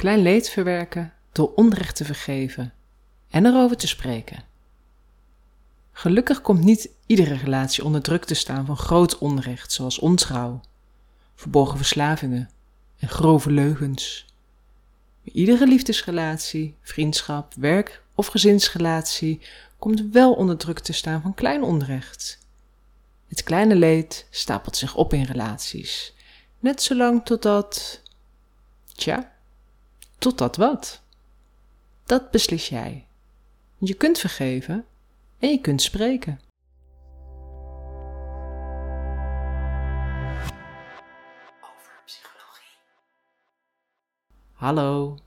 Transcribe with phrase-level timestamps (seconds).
[0.00, 2.72] Klein leed verwerken door onrecht te vergeven
[3.30, 4.44] en erover te spreken.
[5.92, 10.60] Gelukkig komt niet iedere relatie onder druk te staan van groot onrecht, zoals ontrouw,
[11.34, 12.50] verborgen verslavingen
[12.98, 14.26] en grove leugens.
[15.22, 19.40] Maar iedere liefdesrelatie, vriendschap, werk of gezinsrelatie
[19.78, 22.38] komt wel onder druk te staan van klein onrecht.
[23.28, 26.14] Het kleine leed stapelt zich op in relaties,
[26.58, 28.02] net zolang totdat.
[28.94, 29.38] Tja,
[30.20, 31.02] totdat wat?
[32.04, 33.06] Dat beslis jij.
[33.78, 34.86] Je kunt vergeven
[35.38, 36.40] en je kunt spreken.
[41.60, 42.76] over psychologie.
[44.52, 45.18] Hallo,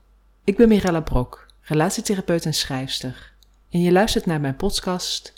[0.44, 3.32] ik ben Mirella Brok, relatietherapeut en schrijfster.
[3.70, 5.32] En je luistert naar mijn podcast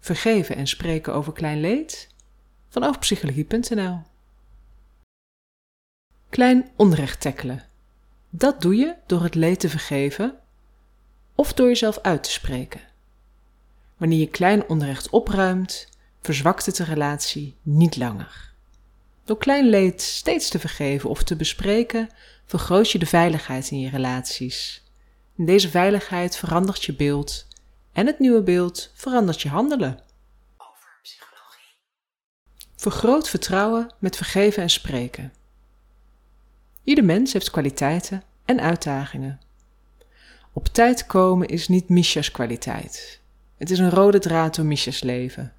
[0.00, 2.08] Vergeven en spreken over klein leed
[2.68, 4.02] van overpsychologie.nl.
[6.28, 7.69] Klein onrecht tackelen.
[8.30, 10.38] Dat doe je door het leed te vergeven
[11.34, 12.80] of door jezelf uit te spreken.
[13.96, 15.88] Wanneer je klein onrecht opruimt,
[16.22, 18.52] verzwakt het de relatie niet langer.
[19.24, 22.08] Door klein leed steeds te vergeven of te bespreken,
[22.46, 24.84] vergroot je de veiligheid in je relaties.
[25.36, 27.46] En deze veiligheid verandert je beeld
[27.92, 30.00] en het nieuwe beeld verandert je handelen.
[30.56, 31.76] Over psychologie.
[32.76, 35.32] Vergroot vertrouwen met vergeven en spreken.
[36.90, 39.40] Ieder mens heeft kwaliteiten en uitdagingen.
[40.52, 43.20] Op tijd komen is niet Misha's kwaliteit.
[43.56, 45.52] Het is een rode draad door Misha's leven.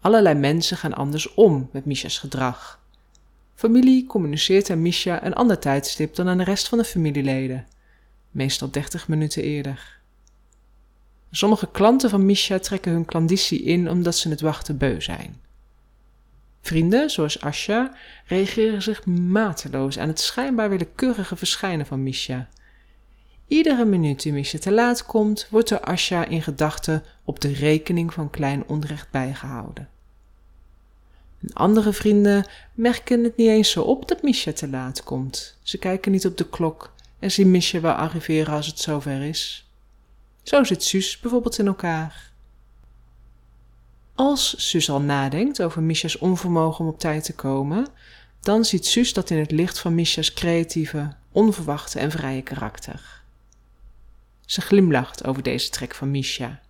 [0.00, 2.80] Allerlei mensen gaan anders om met Misha's gedrag.
[3.54, 7.66] Familie communiceert aan Misha een ander tijdstip dan aan de rest van de familieleden,
[8.30, 10.00] meestal 30 minuten eerder.
[11.30, 15.40] Sommige klanten van Misha trekken hun klanditie in omdat ze het wachten beu zijn.
[16.60, 17.94] Vrienden, zoals Asha,
[18.26, 22.48] reageren zich mateloos aan het schijnbaar willekeurige verschijnen van Misha.
[23.46, 28.12] Iedere minuut die Misha te laat komt, wordt door Asha in gedachten op de rekening
[28.12, 29.88] van klein onrecht bijgehouden.
[31.42, 35.56] En andere vrienden merken het niet eens zo op dat Misha te laat komt.
[35.62, 39.68] Ze kijken niet op de klok en zien Misha wel arriveren als het zover is.
[40.42, 42.29] Zo zit Suus bijvoorbeeld in elkaar.
[44.20, 47.86] Als Suus al nadenkt over Misha's onvermogen om op tijd te komen,
[48.40, 53.22] dan ziet Suus dat in het licht van Misha's creatieve, onverwachte en vrije karakter.
[54.46, 56.60] Ze glimlacht over deze trek van Misha.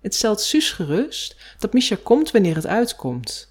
[0.00, 3.50] Het stelt Suus gerust dat Misha komt wanneer het uitkomt.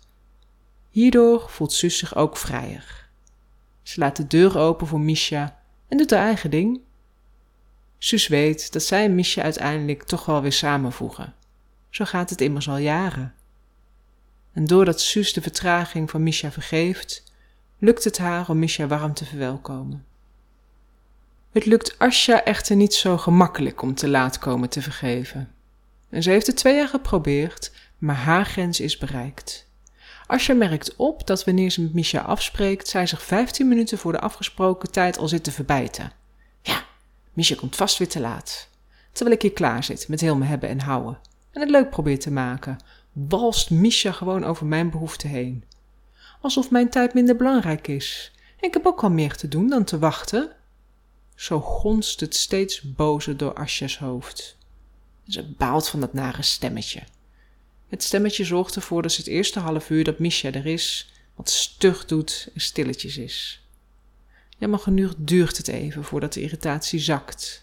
[0.89, 3.07] Hierdoor voelt Suus zich ook vrijer.
[3.83, 6.79] Ze laat de deur open voor Misha en doet haar eigen ding.
[7.97, 11.39] Suus weet dat zij en Misha uiteindelijk toch wel weer samenvoegen.
[11.91, 13.33] Zo gaat het immers al jaren.
[14.53, 17.23] En doordat Suus de vertraging van Misha vergeeft,
[17.77, 20.05] lukt het haar om Misha warm te verwelkomen.
[21.51, 25.51] Het lukt Asja echter niet zo gemakkelijk om te laat komen te vergeven.
[26.09, 29.69] En ze heeft het twee jaar geprobeerd, maar haar grens is bereikt.
[30.27, 34.19] Asja merkt op dat wanneer ze met Misha afspreekt, zij zich 15 minuten voor de
[34.19, 36.11] afgesproken tijd al zit te verbijten.
[36.61, 36.85] Ja,
[37.33, 38.69] Misha komt vast weer te laat.
[39.11, 41.17] Terwijl ik hier klaar zit met heel me hebben en houden
[41.51, 42.77] en het leuk probeer te maken,
[43.11, 45.63] walst Misha gewoon over mijn behoeften heen.
[46.41, 48.31] Alsof mijn tijd minder belangrijk is.
[48.59, 50.51] Ik heb ook al meer te doen dan te wachten.
[51.35, 54.57] Zo gonst het steeds bozer door Asja's hoofd.
[55.27, 57.03] Ze baalt van dat nare stemmetje.
[57.87, 61.49] Het stemmetje zorgt ervoor dat ze het eerste half uur dat Misha er is, wat
[61.49, 63.65] stug doet en stilletjes is.
[64.57, 67.61] Ja, maar genoeg duurt het even voordat de irritatie zakt.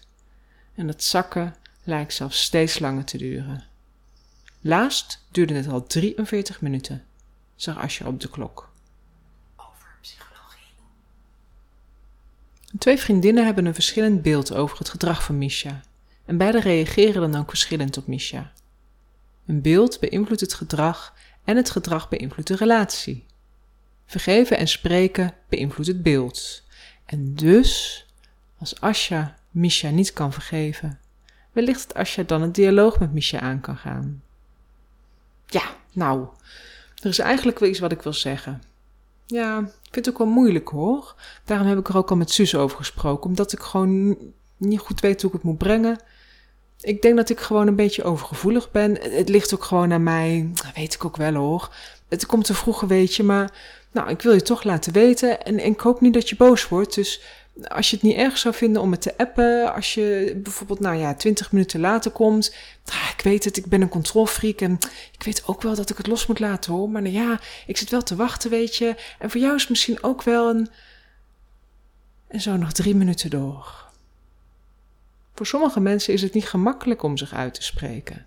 [0.75, 3.68] En dat zakken lijkt zelfs steeds langer te duren.
[4.61, 7.05] Laatst duurde het al 43 minuten,
[7.55, 8.71] zag Asja op de klok.
[9.55, 10.73] Over psychologie.
[12.77, 15.81] Twee vriendinnen hebben een verschillend beeld over het gedrag van Misha.
[16.25, 18.51] En beide reageren dan ook verschillend op Misha.
[19.45, 23.25] Een beeld beïnvloedt het gedrag en het gedrag beïnvloedt de relatie.
[24.05, 26.63] Vergeven en spreken beïnvloedt het beeld.
[27.05, 28.05] En dus,
[28.57, 30.99] als Asja Misha niet kan vergeven,
[31.51, 34.23] wellicht dat Asja dan een dialoog met Misha aan kan gaan.
[35.49, 35.63] Ja,
[35.93, 36.27] nou,
[37.01, 38.61] er is eigenlijk wel iets wat ik wil zeggen.
[39.25, 41.15] Ja, ik vind het ook wel moeilijk hoor.
[41.45, 44.17] Daarom heb ik er ook al met Suus over gesproken, omdat ik gewoon
[44.57, 45.99] niet goed weet hoe ik het moet brengen.
[46.81, 48.97] Ik denk dat ik gewoon een beetje overgevoelig ben.
[49.01, 51.75] Het ligt ook gewoon aan mij, dat weet ik ook wel hoor.
[52.07, 53.51] Het komt te vroeg, weet je, maar
[53.91, 55.43] nou, ik wil je toch laten weten.
[55.43, 57.21] En, en ik hoop niet dat je boos wordt, dus
[57.67, 60.95] als je het niet erg zou vinden om het te appen, als je bijvoorbeeld, nou
[60.95, 62.55] ja, twintig minuten later komt.
[62.85, 64.77] Ah, ik weet het, ik ben een controlfreak en
[65.11, 66.89] ik weet ook wel dat ik het los moet laten hoor.
[66.89, 68.95] Maar nou ja, ik zit wel te wachten, weet je.
[69.19, 70.69] En voor jou is misschien ook wel een.
[72.27, 73.87] En zo nog drie minuten door.
[75.33, 78.25] Voor sommige mensen is het niet gemakkelijk om zich uit te spreken.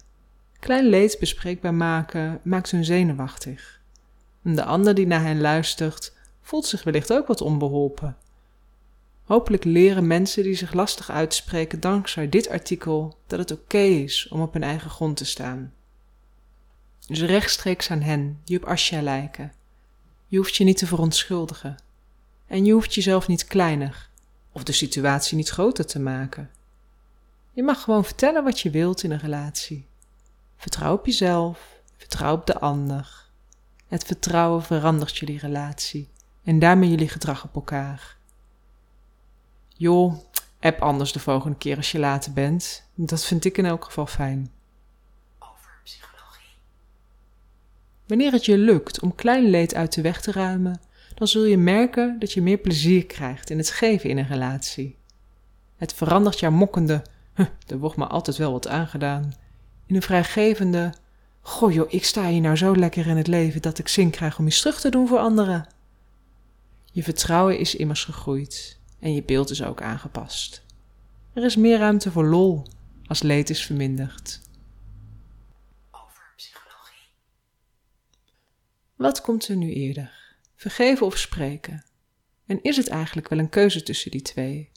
[0.58, 3.80] Klein leed bespreekbaar maken maakt hun zenuwachtig.
[4.44, 6.12] En de ander die naar hen luistert,
[6.42, 8.16] voelt zich wellicht ook wat onbeholpen.
[9.24, 14.40] Hopelijk leren mensen die zich lastig uitspreken dankzij dit artikel dat het oké is om
[14.40, 15.72] op hun eigen grond te staan.
[17.06, 19.52] Dus rechtstreeks aan hen die op Asja lijken.
[20.26, 21.76] Je hoeft je niet te verontschuldigen.
[22.46, 24.10] En je hoeft jezelf niet kleiner
[24.52, 26.50] of de situatie niet groter te maken.
[27.52, 29.86] Je mag gewoon vertellen wat je wilt in een relatie.
[30.56, 33.30] Vertrouw op jezelf, vertrouw op de ander.
[33.88, 36.08] Het vertrouwen verandert jullie relatie
[36.44, 38.16] en daarmee jullie gedrag op elkaar.
[39.82, 40.14] Joh,
[40.60, 42.84] app anders de volgende keer als je later bent.
[42.94, 44.50] Dat vind ik in elk geval fijn.
[45.38, 46.56] over psychologie,
[48.06, 50.80] Wanneer het je lukt om klein leed uit de weg te ruimen,
[51.14, 54.96] dan zul je merken dat je meer plezier krijgt in het geven in een relatie.
[55.76, 57.02] Het verandert jouw mokkende,
[57.34, 59.34] huh, er wordt me altijd wel wat aangedaan,
[59.86, 60.94] in een vrijgevende,
[61.40, 64.38] goh joh, ik sta hier nou zo lekker in het leven dat ik zin krijg
[64.38, 65.66] om iets terug te doen voor anderen.
[66.92, 70.64] Je vertrouwen is immers gegroeid en je beeld is ook aangepast.
[71.32, 72.66] Er is meer ruimte voor lol
[73.06, 74.40] als leed is verminderd.
[75.90, 77.08] over psychologie,
[78.96, 80.36] Wat komt er nu eerder?
[80.54, 81.84] Vergeven of spreken?
[82.46, 84.70] En is het eigenlijk wel een keuze tussen die twee?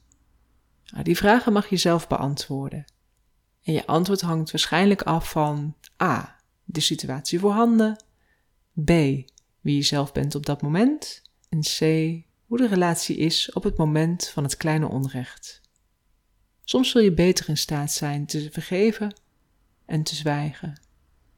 [0.86, 2.86] Nou, die vragen mag je zelf beantwoorden.
[3.64, 6.40] En je antwoord hangt waarschijnlijk af van A.
[6.64, 8.04] De situatie voorhanden.
[8.84, 8.90] B.
[9.62, 11.22] Wie je zelf bent op dat moment.
[11.50, 11.80] En C.
[12.46, 15.62] Hoe de relatie is op het moment van het kleine onrecht.
[16.64, 19.16] Soms zul je beter in staat zijn te vergeven
[19.86, 20.84] en te zwijgen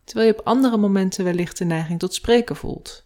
[0.07, 3.05] terwijl je op andere momenten wellicht de neiging tot spreken voelt.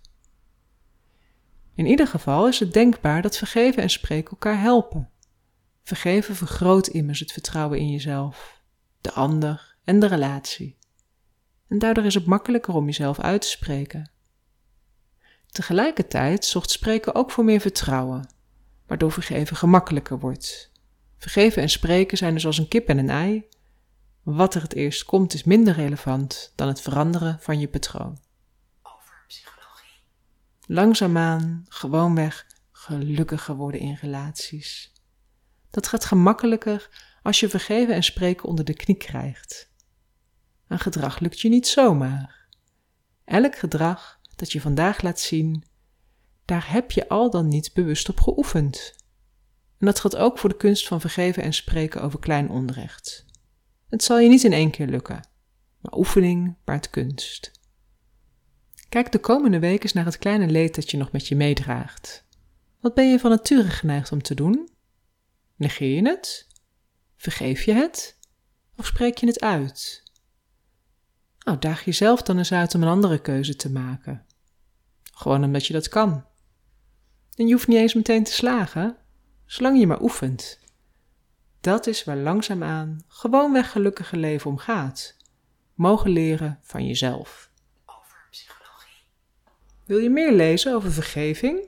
[1.76, 5.10] In ieder geval is het denkbaar dat vergeven en spreken elkaar helpen.
[5.84, 8.62] Vergeven vergroot immers het vertrouwen in jezelf,
[9.02, 10.78] de ander en de relatie.
[11.68, 14.12] En daardoor is het makkelijker om jezelf uit te spreken.
[15.52, 18.30] Tegelijkertijd zorgt spreken ook voor meer vertrouwen,
[18.88, 20.72] waardoor vergeven gemakkelijker wordt.
[21.18, 23.48] Vergeven en spreken zijn dus als een kip en een ei,
[24.24, 28.20] wat er het eerst komt is minder relevant dan het veranderen van je patroon.
[28.84, 30.02] over psychologie,
[30.66, 34.94] Langzaamaan, gewoonweg, gelukkiger worden in relaties.
[35.70, 36.90] Dat gaat gemakkelijker
[37.22, 39.70] als je vergeven en spreken onder de knie krijgt.
[40.68, 42.48] Een gedrag lukt je niet zomaar.
[43.26, 45.64] Elk gedrag dat je vandaag laat zien,
[46.46, 48.96] daar heb je al dan niet bewust op geoefend.
[49.78, 53.26] En dat geldt ook voor de kunst van vergeven en spreken over klein onrecht.
[53.90, 55.28] Het zal je niet in één keer lukken,
[55.80, 57.52] maar oefening baart kunst.
[58.90, 62.26] Kijk de komende week eens naar het kleine leed dat je nog met je meedraagt.
[62.80, 64.70] Wat ben je van nature geneigd om te doen?
[65.56, 66.48] Negeer je het?
[67.16, 68.18] Vergeef je het?
[68.78, 70.04] Of spreek je het uit?
[71.40, 74.26] Nou, daag jezelf dan eens uit om een andere keuze te maken.
[75.12, 76.26] Gewoon omdat je dat kan.
[77.36, 78.98] En je hoeft niet eens meteen te slagen,
[79.46, 80.60] zolang je maar oefent.
[81.62, 85.18] Dat is waar langzaamaan gewoonweg gelukkige leven om gaat.
[85.74, 87.50] Mogen leren van jezelf.
[87.86, 89.04] over psychologie,
[89.86, 91.60] Wil je meer lezen over vergeving,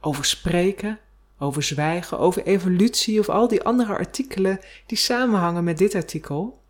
[0.00, 0.98] over spreken,
[1.38, 6.62] over zwijgen, over evolutie of al die andere artikelen die samenhangen met dit artikel?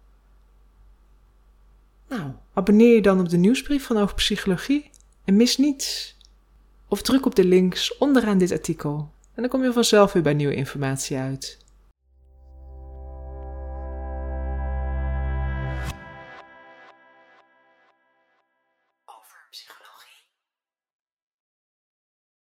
[2.09, 4.91] Nou, abonneer je dan op de nieuwsbrief van Over Psychologie
[5.25, 6.17] en mis niets.
[6.89, 10.35] Of druk op de links onderaan dit artikel en dan kom je vanzelf weer bij
[10.35, 11.59] nieuwe informatie uit.